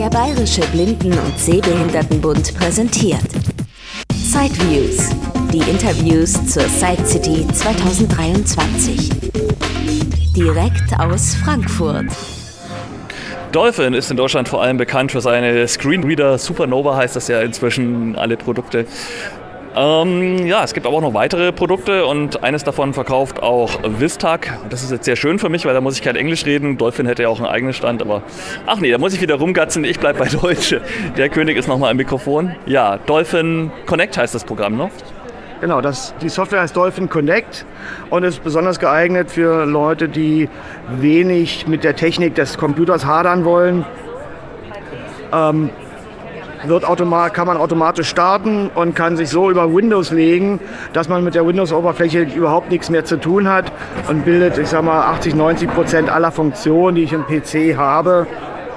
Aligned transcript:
Der 0.00 0.08
Bayerische 0.08 0.62
Blinden- 0.72 1.12
und 1.12 1.38
Sehbehindertenbund 1.38 2.54
präsentiert 2.54 3.20
Sideviews, 4.14 5.10
die 5.52 5.58
Interviews 5.70 6.32
zur 6.46 6.62
Side 6.62 7.04
City 7.04 7.46
2023. 7.52 9.10
Direkt 10.34 10.98
aus 10.98 11.34
Frankfurt. 11.34 12.06
Dolphin 13.52 13.92
ist 13.92 14.10
in 14.10 14.16
Deutschland 14.16 14.48
vor 14.48 14.62
allem 14.62 14.78
bekannt 14.78 15.12
für 15.12 15.20
seine 15.20 15.68
Screenreader. 15.68 16.38
Supernova 16.38 16.96
heißt 16.96 17.16
das 17.16 17.28
ja 17.28 17.42
inzwischen 17.42 18.16
alle 18.16 18.38
Produkte. 18.38 18.86
Ähm, 19.76 20.46
ja, 20.46 20.64
es 20.64 20.74
gibt 20.74 20.84
aber 20.84 20.96
auch 20.96 21.00
noch 21.00 21.14
weitere 21.14 21.52
Produkte 21.52 22.04
und 22.04 22.42
eines 22.42 22.64
davon 22.64 22.92
verkauft 22.92 23.40
auch 23.40 23.78
Vistag. 23.84 24.58
Das 24.68 24.82
ist 24.82 24.90
jetzt 24.90 25.04
sehr 25.04 25.14
schön 25.14 25.38
für 25.38 25.48
mich, 25.48 25.64
weil 25.64 25.74
da 25.74 25.80
muss 25.80 25.94
ich 25.94 26.02
kein 26.02 26.16
Englisch 26.16 26.44
reden. 26.44 26.76
Dolphin 26.76 27.06
hätte 27.06 27.22
ja 27.22 27.28
auch 27.28 27.38
einen 27.38 27.46
eigenen 27.48 27.72
Stand, 27.72 28.02
aber 28.02 28.22
ach 28.66 28.80
nee, 28.80 28.90
da 28.90 28.98
muss 28.98 29.14
ich 29.14 29.20
wieder 29.20 29.36
rumgatzen. 29.36 29.84
Ich 29.84 30.00
bleibe 30.00 30.18
bei 30.18 30.28
Deutsch. 30.28 30.74
Der 31.16 31.28
König 31.28 31.56
ist 31.56 31.68
nochmal 31.68 31.92
im 31.92 31.98
Mikrofon. 31.98 32.56
Ja, 32.66 32.98
Dolphin 32.98 33.70
Connect 33.86 34.18
heißt 34.18 34.34
das 34.34 34.44
Programm 34.44 34.76
noch. 34.76 34.90
Genau, 35.60 35.80
das, 35.80 36.14
die 36.20 36.30
Software 36.30 36.62
heißt 36.62 36.74
Dolphin 36.74 37.08
Connect 37.08 37.66
und 38.08 38.24
ist 38.24 38.42
besonders 38.42 38.80
geeignet 38.80 39.30
für 39.30 39.66
Leute, 39.66 40.08
die 40.08 40.48
wenig 40.88 41.66
mit 41.68 41.84
der 41.84 41.94
Technik 41.94 42.34
des 42.34 42.56
Computers 42.58 43.04
hadern 43.04 43.44
wollen. 43.44 43.84
Ähm, 45.32 45.70
wird 46.64 46.84
automat, 46.84 47.34
kann 47.34 47.46
man 47.46 47.56
automatisch 47.56 48.08
starten 48.08 48.70
und 48.74 48.94
kann 48.94 49.16
sich 49.16 49.28
so 49.28 49.50
über 49.50 49.74
Windows 49.74 50.10
legen, 50.10 50.60
dass 50.92 51.08
man 51.08 51.24
mit 51.24 51.34
der 51.34 51.46
Windows-Oberfläche 51.46 52.22
überhaupt 52.22 52.70
nichts 52.70 52.90
mehr 52.90 53.04
zu 53.04 53.18
tun 53.18 53.48
hat 53.48 53.72
und 54.08 54.24
bildet, 54.24 54.58
ich 54.58 54.68
sag 54.68 54.84
mal, 54.84 55.00
80, 55.02 55.34
90 55.34 55.72
Prozent 55.72 56.10
aller 56.10 56.32
Funktionen, 56.32 56.96
die 56.96 57.04
ich 57.04 57.12
im 57.12 57.24
PC 57.24 57.76
habe, 57.76 58.26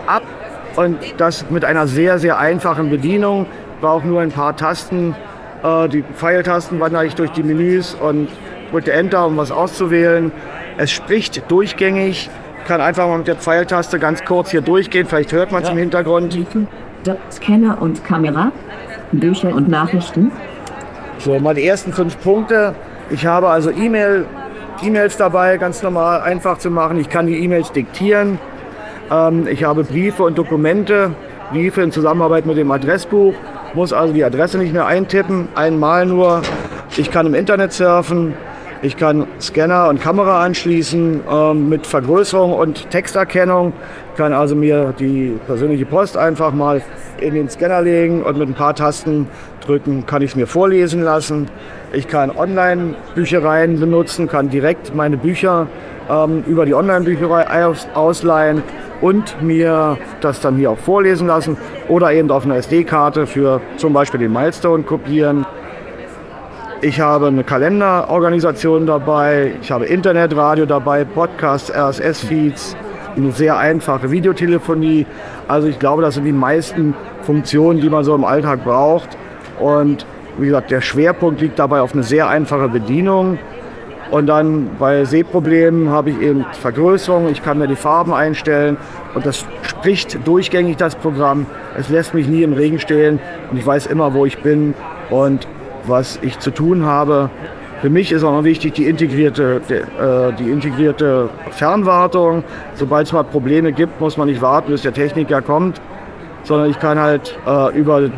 ab. 0.07 0.23
Und 0.75 0.97
das 1.17 1.49
mit 1.49 1.65
einer 1.65 1.87
sehr, 1.87 2.17
sehr 2.17 2.39
einfachen 2.39 2.89
Bedienung. 2.89 3.45
Ich 3.75 3.81
brauche 3.81 4.07
nur 4.07 4.21
ein 4.21 4.31
paar 4.31 4.55
Tasten. 4.55 5.15
Äh, 5.63 5.87
die 5.87 6.03
Pfeiltasten 6.03 6.79
wandere 6.79 7.05
ich 7.05 7.13
durch 7.13 7.31
die 7.31 7.43
Menüs 7.43 7.93
und 7.93 8.29
drücke 8.71 8.91
Enter, 8.91 9.27
um 9.27 9.37
was 9.37 9.51
auszuwählen. 9.51 10.31
Es 10.77 10.91
spricht 10.91 11.51
durchgängig. 11.51 12.29
Ich 12.59 12.67
kann 12.67 12.81
einfach 12.81 13.07
mal 13.07 13.19
mit 13.19 13.27
der 13.27 13.35
Pfeiltaste 13.35 13.99
ganz 13.99 14.23
kurz 14.25 14.49
hier 14.49 14.61
durchgehen. 14.61 15.05
Vielleicht 15.05 15.31
hört 15.31 15.51
man 15.51 15.61
es 15.61 15.67
ja. 15.67 15.73
im 15.73 15.79
Hintergrund. 15.79 16.35
Scanner 17.31 17.81
und 17.81 18.03
Kamera, 18.03 18.51
Bücher 19.11 19.53
und 19.53 19.67
Nachrichten. 19.69 20.31
So, 21.19 21.39
mal 21.39 21.55
die 21.55 21.65
ersten 21.65 21.93
fünf 21.93 22.19
Punkte. 22.21 22.75
Ich 23.09 23.25
habe 23.25 23.47
also 23.49 23.69
E-Mail, 23.69 24.25
E-Mails 24.81 25.17
dabei, 25.17 25.57
ganz 25.57 25.83
normal, 25.83 26.21
einfach 26.21 26.57
zu 26.57 26.69
machen. 26.69 26.99
Ich 26.99 27.09
kann 27.09 27.27
die 27.27 27.37
E-Mails 27.43 27.71
diktieren. 27.71 28.39
Ähm, 29.11 29.47
ich 29.47 29.63
habe 29.63 29.83
Briefe 29.83 30.23
und 30.23 30.37
Dokumente, 30.37 31.11
Briefe 31.51 31.81
in 31.81 31.91
Zusammenarbeit 31.91 32.45
mit 32.45 32.57
dem 32.57 32.71
Adressbuch, 32.71 33.33
muss 33.73 33.93
also 33.93 34.13
die 34.13 34.23
Adresse 34.23 34.57
nicht 34.57 34.73
mehr 34.73 34.85
eintippen, 34.85 35.47
einmal 35.55 36.05
nur. 36.05 36.41
Ich 36.95 37.09
kann 37.09 37.25
im 37.25 37.33
Internet 37.33 37.73
surfen, 37.73 38.33
ich 38.83 38.97
kann 38.97 39.25
Scanner 39.39 39.87
und 39.87 40.01
Kamera 40.01 40.43
anschließen 40.43 41.21
äh, 41.25 41.53
mit 41.53 41.87
Vergrößerung 41.87 42.51
und 42.53 42.89
Texterkennung. 42.91 43.71
Ich 44.11 44.17
kann 44.17 44.33
also 44.33 44.55
mir 44.55 44.93
die 44.99 45.39
persönliche 45.47 45.85
Post 45.85 46.17
einfach 46.17 46.51
mal 46.51 46.81
in 47.21 47.33
den 47.33 47.49
Scanner 47.49 47.81
legen 47.81 48.23
und 48.23 48.37
mit 48.37 48.49
ein 48.49 48.53
paar 48.53 48.75
Tasten 48.75 49.27
drücken 49.65 50.05
kann 50.05 50.21
ich 50.21 50.31
es 50.31 50.35
mir 50.35 50.47
vorlesen 50.47 51.01
lassen. 51.01 51.47
Ich 51.93 52.09
kann 52.09 52.29
Online-Büchereien 52.29 53.79
benutzen, 53.79 54.27
kann 54.27 54.49
direkt 54.49 54.93
meine 54.93 55.15
Bücher 55.15 55.67
ähm, 56.09 56.43
über 56.45 56.65
die 56.65 56.73
Online-Bücherei 56.73 57.65
aus 57.65 57.87
ausleihen 57.93 58.63
und 58.99 59.41
mir 59.41 59.97
das 60.19 60.41
dann 60.41 60.57
hier 60.57 60.71
auch 60.71 60.77
vorlesen 60.77 61.27
lassen 61.27 61.55
oder 61.87 62.11
eben 62.11 62.29
auf 62.31 62.43
einer 62.43 62.57
SD-Karte 62.57 63.27
für 63.27 63.61
zum 63.77 63.93
Beispiel 63.93 64.19
den 64.19 64.33
Milestone 64.33 64.83
kopieren. 64.83 65.45
Ich 66.83 66.99
habe 66.99 67.27
eine 67.27 67.45
Kalenderorganisation 67.45 68.85
dabei, 68.85 69.53
ich 69.61 69.71
habe 69.71 69.85
Internetradio 69.85 70.65
dabei, 70.65 71.05
Podcasts, 71.05 71.71
RSS-Feeds, 71.73 72.75
eine 73.15 73.31
sehr 73.31 73.57
einfache 73.57 74.11
Videotelefonie. 74.11 75.05
Also 75.47 75.69
ich 75.69 75.79
glaube, 75.79 76.01
das 76.01 76.15
sind 76.15 76.25
die 76.25 76.33
meisten 76.33 76.93
Funktionen, 77.21 77.79
die 77.79 77.87
man 77.87 78.03
so 78.03 78.13
im 78.13 78.25
Alltag 78.25 78.65
braucht. 78.65 79.17
Und 79.61 80.05
wie 80.37 80.47
gesagt, 80.47 80.71
der 80.71 80.81
Schwerpunkt 80.81 81.39
liegt 81.39 81.57
dabei 81.57 81.79
auf 81.79 81.93
eine 81.93 82.03
sehr 82.03 82.27
einfache 82.27 82.67
Bedienung. 82.67 83.39
Und 84.11 84.27
dann 84.27 84.71
bei 84.77 85.05
Sehproblemen 85.05 85.87
habe 85.87 86.09
ich 86.09 86.19
eben 86.19 86.45
Vergrößerung, 86.51 87.29
ich 87.29 87.41
kann 87.41 87.59
mir 87.59 87.69
die 87.69 87.77
Farben 87.77 88.13
einstellen 88.13 88.75
und 89.15 89.25
das 89.25 89.45
spricht 89.61 90.27
durchgängig 90.27 90.75
das 90.75 90.95
Programm. 90.97 91.45
Es 91.77 91.87
lässt 91.87 92.13
mich 92.13 92.27
nie 92.27 92.43
im 92.43 92.51
Regen 92.51 92.79
stehen 92.79 93.21
und 93.49 93.57
ich 93.57 93.65
weiß 93.65 93.85
immer, 93.85 94.13
wo 94.13 94.25
ich 94.25 94.39
bin. 94.39 94.73
Und 95.09 95.47
was 95.85 96.19
ich 96.21 96.39
zu 96.39 96.51
tun 96.51 96.85
habe. 96.85 97.29
Für 97.81 97.89
mich 97.89 98.11
ist 98.11 98.23
auch 98.23 98.31
noch 98.31 98.45
wichtig 98.45 98.73
die 98.75 98.87
integrierte, 98.87 99.61
äh, 99.69 100.33
die 100.41 100.49
integrierte 100.49 101.29
Fernwartung. 101.51 102.43
Sobald 102.75 103.07
es 103.07 103.13
mal 103.13 103.23
Probleme 103.23 103.73
gibt, 103.73 103.99
muss 103.99 104.15
man 104.15 104.27
nicht 104.27 104.41
warten, 104.41 104.71
bis 104.71 104.83
der 104.83 104.93
Techniker 104.93 105.41
kommt, 105.41 105.81
sondern 106.43 106.69
ich 106.69 106.79
kann 106.79 106.97
halt 106.97 107.37
äh, 107.45 107.77
über 107.77 108.09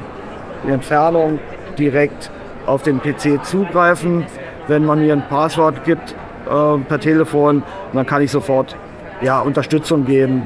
die 0.65 0.71
Entfernung 0.71 1.39
direkt 1.79 2.29
auf 2.67 2.83
den 2.83 2.99
PC 2.99 3.43
zugreifen. 3.43 4.25
Wenn 4.67 4.85
man 4.85 4.99
mir 4.99 5.13
ein 5.13 5.27
Passwort 5.27 5.83
gibt 5.83 6.11
äh, 6.11 6.77
per 6.87 6.99
Telefon, 6.99 7.63
dann 7.93 8.05
kann 8.05 8.21
ich 8.21 8.31
sofort 8.31 8.75
ja, 9.21 9.39
Unterstützung 9.39 10.05
geben 10.05 10.43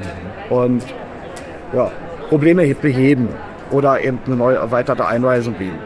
und 0.48 0.82
ja, 1.74 1.90
Probleme 2.28 2.74
beheben 2.74 3.28
oder 3.70 4.00
eben 4.00 4.18
eine 4.26 4.36
neue 4.36 4.56
erweiterte 4.56 5.06
Einweisung 5.06 5.58
geben. 5.58 5.78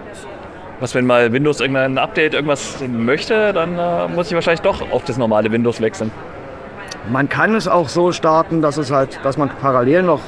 Was, 0.80 0.94
wenn 0.94 1.06
mal 1.06 1.32
Windows 1.32 1.60
irgendein 1.60 1.98
Update 1.98 2.34
irgendwas 2.34 2.82
möchte, 2.86 3.52
dann 3.52 3.78
äh, 3.78 4.08
muss 4.08 4.28
ich 4.28 4.34
wahrscheinlich 4.34 4.62
doch 4.62 4.90
auf 4.90 5.04
das 5.04 5.16
normale 5.16 5.50
Windows 5.50 5.80
wechseln. 5.80 6.10
Man 7.10 7.28
kann 7.28 7.54
es 7.54 7.68
auch 7.68 7.88
so 7.88 8.12
starten, 8.12 8.62
dass 8.62 8.76
es 8.76 8.90
halt, 8.90 9.20
dass 9.22 9.36
man 9.36 9.50
parallel 9.60 10.02
noch 10.02 10.20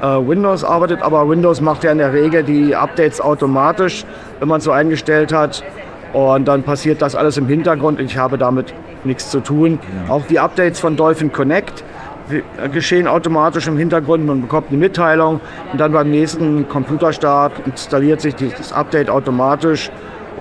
äh, 0.00 0.06
Windows 0.06 0.64
arbeitet, 0.64 1.02
aber 1.02 1.28
Windows 1.28 1.60
macht 1.60 1.84
ja 1.84 1.92
in 1.92 1.98
der 1.98 2.12
Regel 2.12 2.42
die 2.42 2.74
Updates 2.74 3.20
automatisch, 3.20 4.04
wenn 4.38 4.48
man 4.48 4.58
es 4.58 4.64
so 4.64 4.72
eingestellt 4.72 5.32
hat. 5.32 5.62
Und 6.12 6.48
dann 6.48 6.62
passiert 6.62 7.02
das 7.02 7.14
alles 7.14 7.36
im 7.36 7.46
Hintergrund. 7.46 8.00
Ich 8.00 8.16
habe 8.16 8.38
damit 8.38 8.74
nichts 9.04 9.30
zu 9.30 9.40
tun. 9.40 9.78
Ja. 10.06 10.14
Auch 10.14 10.26
die 10.26 10.38
Updates 10.38 10.80
von 10.80 10.96
Dolphin 10.96 11.32
Connect 11.32 11.84
geschehen 12.72 13.06
automatisch 13.06 13.66
im 13.66 13.76
Hintergrund. 13.76 14.26
Man 14.26 14.42
bekommt 14.42 14.68
eine 14.68 14.78
Mitteilung 14.78 15.40
und 15.72 15.80
dann 15.80 15.92
beim 15.92 16.10
nächsten 16.10 16.68
Computerstart 16.68 17.52
installiert 17.66 18.20
sich 18.20 18.34
das 18.34 18.72
Update 18.72 19.10
automatisch 19.10 19.90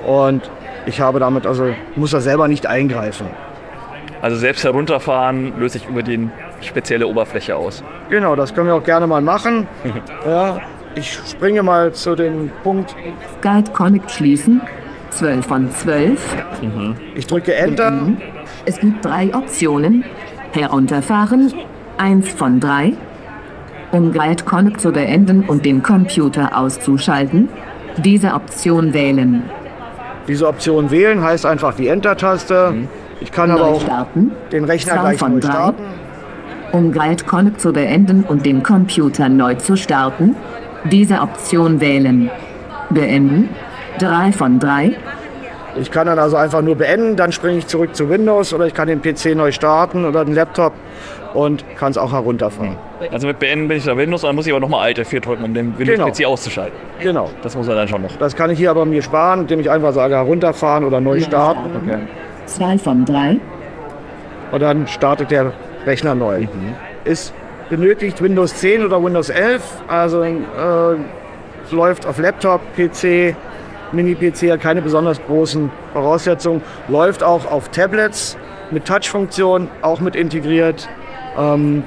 und 0.06 0.50
ich 0.86 1.02
habe 1.02 1.20
damit 1.20 1.46
also 1.46 1.74
muss 1.96 2.12
da 2.12 2.22
selber 2.22 2.48
nicht 2.48 2.66
eingreifen. 2.66 3.28
Also 4.22 4.36
selbst 4.38 4.64
herunterfahren 4.64 5.58
löse 5.60 5.78
ich 5.78 5.88
über 5.88 6.04
die 6.04 6.30
spezielle 6.62 7.08
Oberfläche 7.08 7.56
aus. 7.56 7.84
Genau, 8.10 8.36
das 8.36 8.54
können 8.54 8.68
wir 8.68 8.76
auch 8.76 8.84
gerne 8.84 9.08
mal 9.08 9.22
machen. 9.22 9.68
ja, 10.26 10.60
ich 10.96 11.14
springe 11.14 11.64
mal 11.64 11.94
zu 11.94 12.16
dem 12.16 12.52
Punkt. 12.64 12.96
Guide 13.42 13.72
Connect 13.72 14.12
schließen. 14.12 14.62
12 15.12 15.46
von 15.46 15.72
12. 15.72 16.36
Mhm. 16.62 16.96
Ich 17.16 17.28
drücke 17.28 17.56
Enter. 17.56 17.92
Mhm. 17.92 18.18
Es 18.66 18.80
gibt 18.80 19.04
drei 19.04 19.34
Optionen. 19.34 20.04
Herunterfahren, 20.54 21.54
1 22.00 22.30
von 22.30 22.60
3. 22.60 22.94
Um 23.92 24.14
Guide 24.14 24.44
Connect 24.44 24.80
zu 24.80 24.92
beenden 24.92 25.44
und 25.44 25.66
den 25.66 25.84
Computer 25.84 26.58
auszuschalten, 26.58 27.50
diese 27.98 28.34
Option 28.34 28.94
wählen. 28.94 29.44
Diese 30.28 30.48
Option 30.48 30.92
wählen 30.92 31.22
heißt 31.22 31.46
einfach 31.46 31.74
die 31.74 31.88
Enter-Taste. 31.88 32.72
Mhm. 32.72 32.88
Ich 33.20 33.32
kann 33.32 33.52
aber 33.52 33.66
auch 33.66 33.82
starten. 33.82 34.32
den 34.52 34.64
Rechner 34.64 35.00
gleich 35.00 35.18
von 35.18 35.34
neu 35.34 35.42
starten. 35.42 35.84
Um 36.72 36.92
Guide 36.94 37.26
Connect 37.26 37.60
zu 37.60 37.74
beenden 37.74 38.24
und 38.24 38.46
den 38.46 38.64
Computer 38.64 39.28
neu 39.28 39.56
zu 39.56 39.75
starten, 39.75 40.36
diese 40.86 41.19
Option 41.19 41.81
wählen. 41.81 42.30
Beenden. 42.92 43.50
3 43.98 44.31
von 44.31 44.60
3. 44.60 44.96
Ich 45.80 45.92
kann 45.92 46.08
dann 46.08 46.20
also 46.20 46.36
einfach 46.36 46.62
nur 46.62 46.76
beenden, 46.76 47.16
dann 47.16 47.31
springe 47.31 47.60
ich 47.60 47.68
zurück 47.68 47.96
zu 47.96 48.10
Windows 48.10 48.54
oder 48.54 48.66
ich 48.66 48.74
kann 48.74 48.88
den 48.88 49.02
PC 49.02 49.36
neu 49.36 49.52
starten 49.52 50.06
oder 50.06 50.26
den 50.26 50.34
Laptop 50.34 50.74
und 51.34 51.64
kann 51.78 51.92
es 51.92 51.98
auch 51.98 52.12
herunterfahren. 52.12 52.76
Also 53.12 53.28
mit 53.28 53.40
Beenden 53.40 53.68
bin 53.68 53.78
ich 53.78 53.86
da 53.86 53.96
Windows, 53.96 54.22
dann 54.22 54.36
muss 54.36 54.46
ich 54.46 54.52
aber 54.52 54.60
nochmal 54.60 54.81
Alt 54.81 55.00
F4 55.00 55.22
drücken, 55.22 55.44
um 55.44 55.54
den 55.54 55.78
Windows-PC 55.78 56.18
genau. 56.18 56.30
auszuschalten. 56.31 56.78
Genau. 57.00 57.30
Das 57.44 57.56
muss 57.56 57.68
er 57.68 57.76
dann 57.76 57.88
schon 57.88 58.02
noch. 58.02 58.16
Das 58.18 58.36
kann 58.36 58.50
ich 58.50 58.60
hier 58.60 58.72
aber 58.72 58.86
mir 58.86 59.02
sparen, 59.02 59.42
indem 59.42 59.60
ich 59.62 59.72
einfach 59.72 59.94
sage 59.94 60.16
herunterfahren 60.16 60.84
oder 60.84 61.00
neu 61.00 61.22
starten. 61.22 61.70
Okay. 61.84 62.00
Zwei 62.46 62.78
von 62.78 63.06
drei. 63.06 63.38
Und 64.52 64.62
dann 64.62 64.88
startet 64.88 65.32
der 65.32 65.54
Rechner 65.86 66.16
neu. 66.16 66.42
Mhm. 66.42 66.75
Ist 67.06 67.34
benötigt 67.70 68.22
Windows 68.22 68.56
10 68.56 68.86
oder 68.86 69.02
Windows 69.02 69.30
11, 69.30 69.62
also 69.88 70.24
äh, 70.24 70.36
läuft 71.72 72.06
auf 72.06 72.18
Laptop, 72.18 72.62
PC, 72.75 73.36
Mini-PC 73.91 74.51
hat 74.51 74.62
keine 74.62 74.81
besonders 74.81 75.21
großen 75.25 75.71
Voraussetzungen, 75.94 76.62
läuft 76.88 77.24
auch 77.24 77.50
auf 77.50 77.69
Tablets 77.69 78.38
mit 78.71 78.86
Touch-Funktion, 78.86 79.68
auch 79.81 80.00
mit 80.00 80.15
integriert. 80.15 80.88
Ähm, 81.38 81.83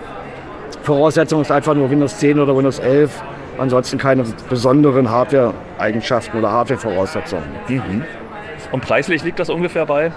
Voraussetzung 0.82 1.42
ist 1.42 1.52
einfach 1.52 1.74
nur 1.74 1.90
Windows 1.90 2.18
10 2.18 2.40
oder 2.40 2.56
Windows 2.56 2.78
11. 2.78 3.22
ansonsten 3.58 3.98
keine 3.98 4.24
besonderen 4.48 5.10
Hardware-Eigenschaften 5.10 6.38
oder 6.38 6.50
Hardware-Voraussetzungen. 6.50 7.44
Mhm. 7.68 8.04
Und 8.72 8.80
preislich 8.80 9.22
liegt 9.22 9.38
das 9.38 9.50
ungefähr 9.50 9.86
bei? 9.86 10.12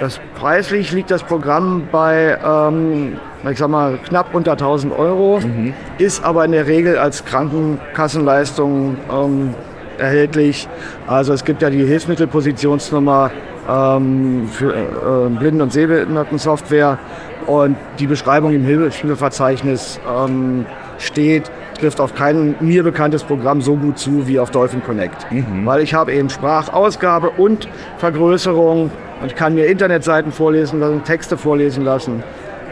Das 0.00 0.20
preislich 0.34 0.92
liegt 0.92 1.10
das 1.10 1.22
Programm 1.22 1.88
bei, 1.90 2.36
ähm, 2.44 3.16
ich 3.48 3.58
sag 3.58 3.68
mal, 3.68 3.98
knapp 4.04 4.34
unter 4.34 4.52
1000 4.52 4.92
Euro, 4.96 5.40
mhm. 5.40 5.72
ist 5.98 6.24
aber 6.24 6.44
in 6.44 6.52
der 6.52 6.66
Regel 6.66 6.98
als 6.98 7.24
Krankenkassenleistung 7.24 8.96
ähm, 9.10 9.54
erhältlich. 9.98 10.68
Also 11.06 11.32
es 11.32 11.44
gibt 11.44 11.62
ja 11.62 11.70
die 11.70 11.84
Hilfsmittelpositionsnummer 11.84 13.30
ähm, 13.68 14.48
für 14.50 14.74
äh, 14.74 15.28
Blinden- 15.38 15.62
und 15.62 15.72
Sehbehindertensoftware 15.72 16.98
und 17.46 17.76
die 17.98 18.06
Beschreibung 18.06 18.54
im 18.54 18.64
Hilfsmittelverzeichnis 18.64 20.00
ähm, 20.08 20.66
steht, 20.98 21.50
trifft 21.78 22.00
auf 22.00 22.14
kein 22.14 22.54
mir 22.60 22.82
bekanntes 22.82 23.24
Programm 23.24 23.60
so 23.60 23.76
gut 23.76 23.98
zu 23.98 24.26
wie 24.26 24.38
auf 24.38 24.50
Dolphin 24.50 24.82
Connect. 24.82 25.30
Mhm. 25.30 25.66
Weil 25.66 25.82
ich 25.82 25.94
habe 25.94 26.12
eben 26.12 26.30
Sprachausgabe 26.30 27.30
und 27.30 27.68
Vergrößerung 27.98 28.90
und 29.20 29.26
ich 29.26 29.34
kann 29.34 29.54
mir 29.54 29.66
Internetseiten 29.66 30.32
vorlesen 30.32 30.80
lassen, 30.80 31.04
Texte 31.04 31.36
vorlesen 31.36 31.84
lassen 31.84 32.22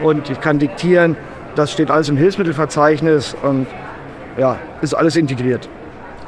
und 0.01 0.29
ich 0.29 0.39
kann 0.39 0.59
diktieren. 0.59 1.15
Das 1.55 1.71
steht 1.71 1.91
alles 1.91 2.09
im 2.09 2.17
Hilfsmittelverzeichnis 2.17 3.35
und 3.43 3.67
ja, 4.37 4.57
ist 4.81 4.95
alles 4.95 5.15
integriert. 5.15 5.69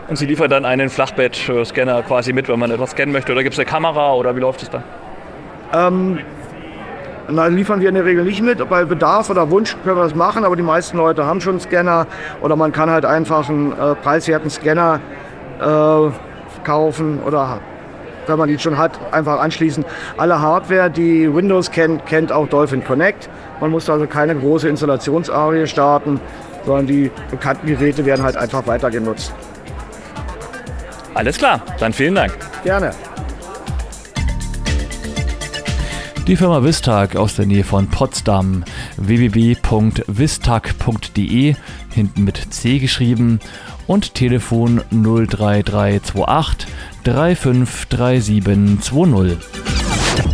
Und 0.08 0.18
Sie 0.18 0.26
liefern 0.26 0.50
dann 0.50 0.66
einen 0.66 0.90
Flachbettscanner 0.90 2.04
quasi 2.04 2.32
mit, 2.32 2.48
wenn 2.48 2.60
man 2.60 2.70
etwas 2.70 2.92
scannen 2.92 3.12
möchte? 3.12 3.32
Oder 3.32 3.42
gibt 3.42 3.54
es 3.54 3.60
eine 3.60 3.66
Kamera 3.66 4.14
oder 4.14 4.36
wie 4.36 4.40
läuft 4.40 4.62
es 4.62 4.70
dann? 4.70 4.84
Ähm, 5.74 6.20
na, 7.28 7.48
liefern 7.48 7.82
wir 7.82 7.90
in 7.90 7.96
der 7.96 8.06
Regel 8.06 8.24
nicht 8.24 8.42
mit. 8.42 8.70
Bei 8.70 8.86
Bedarf 8.86 9.32
oder 9.32 9.50
Wunsch 9.50 9.76
können 9.84 9.98
wir 9.98 10.04
das 10.04 10.14
machen, 10.14 10.46
aber 10.46 10.56
die 10.56 10.64
meisten 10.64 10.98
Leute 10.98 11.26
haben 11.26 11.42
schon 11.42 11.54
einen 11.54 11.60
Scanner 11.60 12.06
oder 12.42 12.56
man 12.56 12.72
kann 12.72 12.90
halt 12.90 13.04
einfach 13.04 13.50
einen 13.50 13.72
äh, 13.72 13.96
preiswerten 13.96 14.50
Scanner 14.52 15.00
äh, 15.60 16.64
kaufen 16.64 17.20
oder 17.26 17.60
wenn 18.28 18.38
man 18.38 18.50
ihn 18.50 18.60
schon 18.60 18.78
hat, 18.78 19.00
einfach 19.12 19.40
anschließen. 19.40 19.86
Alle 20.18 20.40
Hardware, 20.40 20.90
die 20.90 21.34
Windows 21.34 21.72
kennt, 21.72 22.06
kennt 22.06 22.32
auch 22.32 22.48
Dolphin 22.48 22.84
Connect. 22.84 23.30
Man 23.60 23.72
muss 23.72 23.90
also 23.90 24.06
keine 24.06 24.36
große 24.36 24.70
Installationsarie 24.70 25.66
starten, 25.66 26.20
sondern 26.64 26.88
die 26.88 27.12
bekannten 27.32 27.68
Geräte 27.68 28.06
werden 28.06 28.24
halt 28.24 28.38
einfach 28.38 28.66
weiter 28.68 28.92
genutzt. 28.92 29.34
Alles 31.16 31.38
klar, 31.38 31.62
dann 31.80 31.94
vielen 31.94 32.16
Dank. 32.16 32.38
Gerne. 32.64 32.92
Die 36.28 36.36
Firma 36.36 36.62
Vistag 36.64 37.16
aus 37.16 37.36
der 37.36 37.46
Nähe 37.46 37.64
von 37.64 37.88
Potsdam. 37.88 38.66
www.vistag.de, 38.98 41.56
hinten 41.94 42.24
mit 42.24 42.54
C 42.54 42.80
geschrieben 42.80 43.40
und 43.88 44.14
Telefon 44.16 44.82
03328 44.90 46.68
353720. 47.04 49.38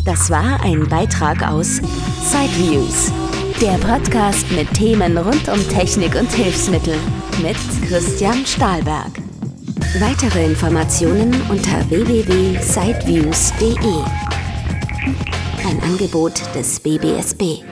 Das 0.05 0.29
war 0.29 0.63
ein 0.63 0.87
Beitrag 0.87 1.45
aus 1.47 1.81
Sideviews, 2.23 3.11
der 3.61 3.77
Podcast 3.85 4.49
mit 4.51 4.73
Themen 4.73 5.17
rund 5.17 5.49
um 5.49 5.59
Technik 5.69 6.15
und 6.15 6.31
Hilfsmittel 6.31 6.95
mit 7.43 7.57
Christian 7.87 8.45
Stahlberg. 8.45 9.11
Weitere 9.99 10.45
Informationen 10.45 11.33
unter 11.49 11.89
www.sideviews.de. 11.89 14.03
Ein 15.67 15.83
Angebot 15.83 16.41
des 16.55 16.79
BBSB. 16.79 17.70